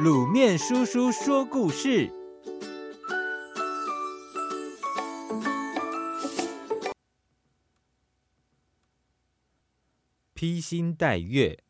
[0.00, 2.10] 卤面叔叔说故事：
[10.32, 11.62] 披星戴月。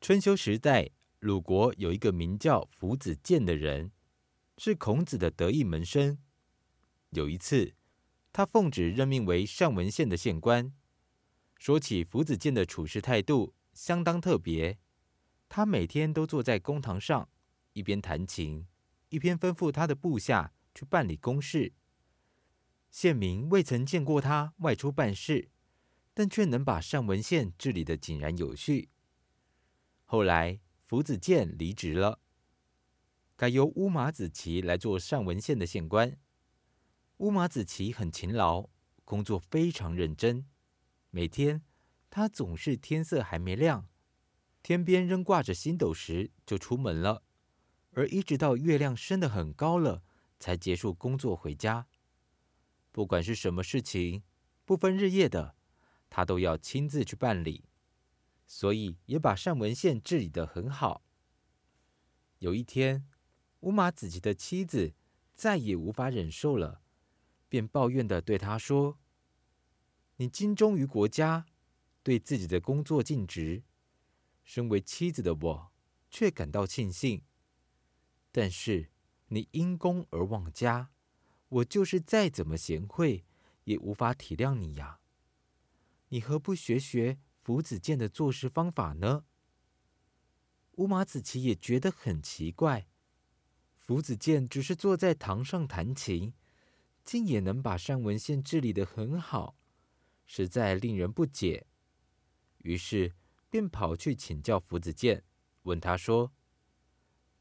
[0.00, 3.90] 春秋时代，鲁国有一个名叫夫子健的人，
[4.56, 6.16] 是孔子的得意门生。
[7.10, 7.74] 有一次，
[8.32, 10.72] 他奉旨任命为上文县的县官。
[11.58, 14.78] 说起夫子健的处事态度，相当特别。
[15.48, 17.28] 他每天都坐在公堂上，
[17.72, 18.66] 一边弹琴，
[19.08, 21.72] 一边吩咐他的部下去办理公事。
[22.90, 25.50] 县民未曾见过他外出办事，
[26.14, 28.90] 但却能把上文县治理得井然有序。
[30.04, 32.20] 后来，福子健离职了，
[33.34, 36.18] 改由乌马子期来做上文县的县官。
[37.18, 38.68] 乌马子期很勤劳，
[39.04, 40.46] 工作非常认真。
[41.10, 41.62] 每天，
[42.08, 43.88] 他总是天色还没亮，
[44.66, 47.22] 天边仍挂着星斗时就出门了，
[47.92, 50.02] 而一直到月亮升得很高了，
[50.40, 51.86] 才结束工作回家。
[52.90, 54.24] 不管是什么事情，
[54.64, 55.54] 不分日夜的，
[56.10, 57.66] 他都要亲自去办理，
[58.44, 61.04] 所以也把上文县治理得很好。
[62.40, 63.06] 有一天，
[63.60, 64.94] 乌马子期的妻子
[65.32, 66.80] 再也无法忍受了，
[67.48, 68.98] 便抱怨地对他说
[70.18, 71.46] ：“你精忠于国家，
[72.02, 73.62] 对自己的工作尽职。”
[74.46, 75.72] 身为妻子的我，
[76.08, 77.24] 却感到庆幸。
[78.30, 78.90] 但是
[79.26, 80.92] 你因公而忘家，
[81.48, 83.24] 我就是再怎么贤惠，
[83.64, 85.00] 也无法体谅你呀。
[86.10, 89.24] 你何不学学夫子健的做事方法呢？
[90.76, 92.86] 乌马子期也觉得很奇怪，
[93.80, 96.32] 夫子健只是坐在堂上弹琴，
[97.04, 99.56] 竟也能把上文县治理得很好，
[100.24, 101.66] 实在令人不解。
[102.58, 103.12] 于是。
[103.48, 105.24] 便跑去请教福子健，
[105.62, 106.32] 问他说：“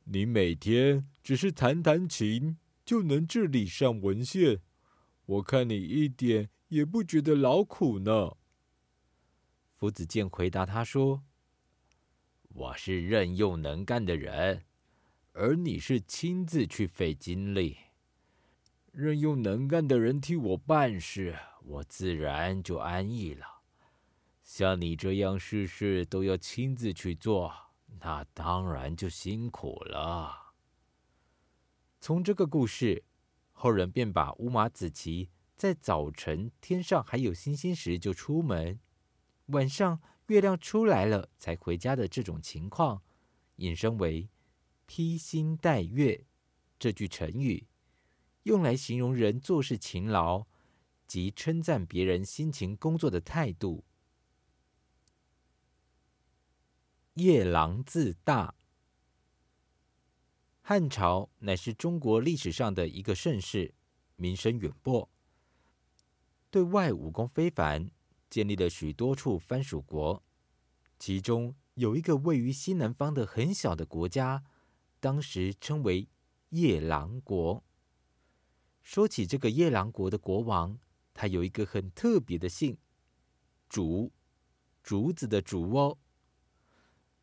[0.06, 4.62] 你每天只是弹弹琴，就能治理上文献？
[5.26, 8.38] 我看你一点也不觉得劳苦呢。”
[9.76, 11.24] 福子健回答他说
[12.50, 14.64] ：“我是任用能干的人，
[15.34, 17.78] 而你是亲自去费精力，
[18.92, 23.46] 任用能干的人替我办事，我自然就安逸了。”
[24.46, 27.52] 像你这样事事都要亲自去做，
[28.00, 30.54] 那当然就辛苦了。
[32.00, 33.04] 从这个故事，
[33.52, 38.80] 后人便把乌马子期在早晨天上还有星星时就出门，
[39.48, 43.02] 晚上月亮出来了才回家的这种情况，
[43.56, 44.30] 引申为
[44.86, 46.24] “披星戴月”
[46.78, 47.66] 这句成语，
[48.44, 50.46] 用来形容人做事勤劳
[51.08, 53.84] 及称赞别人辛勤工作的态度。
[57.16, 58.56] 夜郎自大。
[60.62, 63.74] 汉朝乃是中国历史上的一个盛世，
[64.18, 65.10] 名声远播，
[66.52, 67.90] 对外武功非凡，
[68.30, 70.22] 建立了许多处藩属国。
[71.00, 74.44] 其中有一个位于西南方的很小的国家，
[75.00, 76.10] 当时称为
[76.50, 77.64] 夜郎国。
[78.82, 80.78] 说起这个夜郎国的国王，
[81.14, 82.78] 他有一个很特别的姓，
[83.70, 84.12] 竹，
[84.84, 85.98] 竹子的竹哦。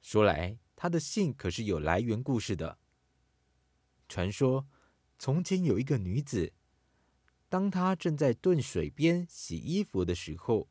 [0.02, 2.78] 说来，他的姓可是有来源故事的。
[4.08, 4.68] 传说，
[5.18, 6.52] 从前有一个女子，
[7.48, 10.68] 当她正在炖水边洗衣服的时候，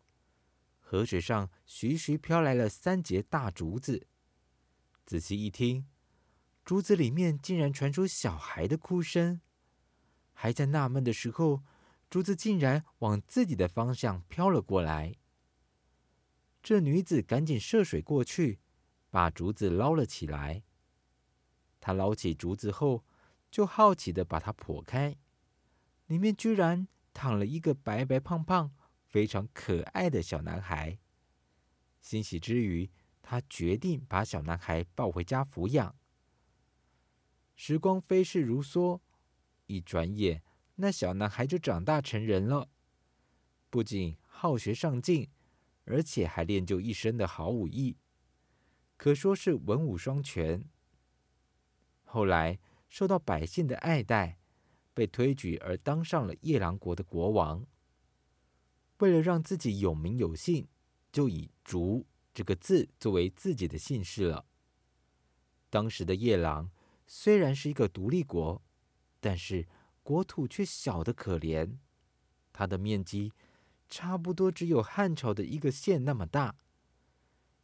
[0.80, 4.06] 河水上徐徐飘来了三节大竹子。
[5.06, 5.88] 仔细一听，
[6.66, 9.42] 竹子里面竟然传出小孩的哭声。
[10.34, 11.64] 还在纳闷的时候，
[12.10, 15.16] 竹子竟然往自己的方向飘了过来。
[16.62, 18.60] 这女子赶紧涉水过去。
[19.12, 20.64] 把竹子捞了起来。
[21.80, 23.04] 他捞起竹子后，
[23.52, 25.16] 就好奇的把它剖开，
[26.08, 28.72] 里面居然躺了一个白白胖胖、
[29.04, 30.98] 非常可爱的小男孩。
[32.00, 32.90] 欣喜之余，
[33.22, 35.96] 他决定把小男孩抱回家抚养。
[37.56, 39.00] 时光飞逝如梭，
[39.68, 40.42] 一转眼，
[40.76, 42.70] 那小男孩就长大成人了，
[43.70, 45.30] 不仅好学上进，
[45.86, 47.98] 而且还练就一身的好武艺。
[49.02, 50.64] 可说是文武双全。
[52.04, 54.38] 后来受到百姓的爱戴，
[54.94, 57.66] 被推举而当上了夜郎国的国王。
[59.00, 60.68] 为了让自己有名有姓，
[61.12, 64.46] 就以“竹”这个字作为自己的姓氏了。
[65.72, 66.70] 当时的夜郎
[67.08, 68.62] 虽然是一个独立国，
[69.20, 69.68] 但是
[70.04, 71.78] 国土却小得可怜，
[72.54, 73.34] 它的面积
[73.90, 76.56] 差不多只有汉朝的一个县那么大。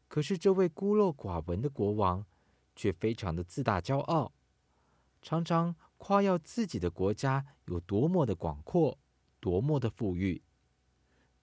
[0.07, 2.25] 可是这位孤陋寡闻的国王，
[2.75, 4.31] 却非常的自大骄傲，
[5.21, 8.97] 常常夸耀自己的国家有多么的广阔，
[9.39, 10.41] 多么的富裕，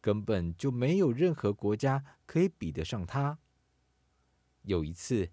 [0.01, 3.39] 根本就没有任何国家可以比得上他。
[4.63, 5.31] 有一次，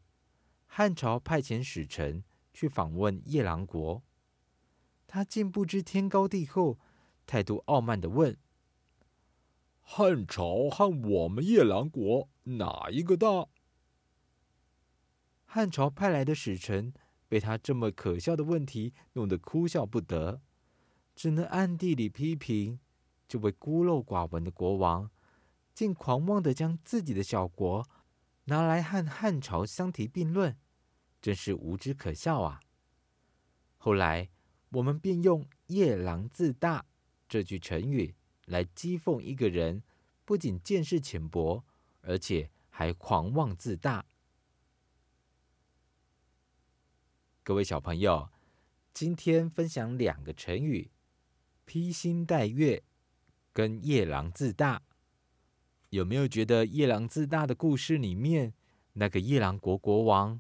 [0.66, 2.24] 汉朝派遣使臣
[2.54, 4.04] 去访问夜郎国，
[5.08, 6.78] 他竟不知天高地厚，
[7.26, 8.38] 态度傲慢的问
[9.80, 13.48] ：“汉朝和我们夜郎国哪一个大？”
[15.46, 16.94] 汉朝派来的使臣
[17.28, 20.42] 被他这么可笑的问题弄得哭笑不得，
[21.16, 22.80] 只能暗地里批评
[23.28, 25.12] 这位孤陋寡闻的国王，
[25.74, 27.88] 竟狂妄的将自己的小国
[28.46, 30.58] 拿来和汉朝相提并论，
[31.22, 32.62] 真是无知可笑啊！
[33.78, 34.30] 后来
[34.70, 36.86] 我们便用“夜郎自大”
[37.28, 38.16] 这句成语
[38.46, 39.84] 来讥讽一个人，
[40.24, 41.66] 不仅见识浅薄，
[42.02, 44.06] 而且还狂妄自大。
[47.44, 48.30] 各位小朋友，
[48.94, 50.92] 今天分享两个成语：
[51.66, 52.84] 披星戴月
[53.52, 54.82] 跟夜郎自大。
[55.90, 58.54] 有没有觉得夜郎自大的故事里面，
[58.94, 60.40] 那个夜郎国国王，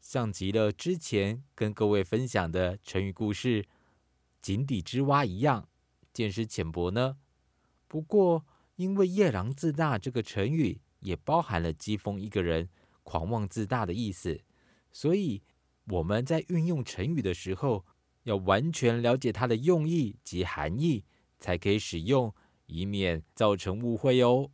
[0.00, 3.66] 像极了之前跟各位分享的成语故事
[4.42, 5.68] “井底之蛙”一样，
[6.12, 7.16] 见识浅薄呢？
[7.88, 8.44] 不过，
[8.76, 12.68] 因为“夜郎自大”这个成语也包含了讥讽一个人
[13.02, 14.40] 狂妄自大的意思，
[14.90, 15.42] 所以。
[15.86, 17.84] 我们在运用成语的时候，
[18.22, 21.04] 要完全了解它的用意及含义，
[21.40, 22.32] 才可以使用，
[22.66, 24.52] 以免造成误会哦。